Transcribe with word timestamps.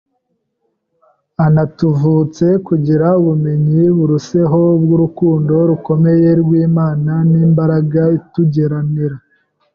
anatuvutse 1.45 2.45
kugira 2.67 3.07
ubumenyi 3.19 3.81
buruseho 3.97 4.61
bw’urukundo 4.81 5.53
rukomeye 5.69 6.29
rw’Imana 6.41 7.13
n’imbaraga 7.31 8.01
itugenera, 8.19 9.17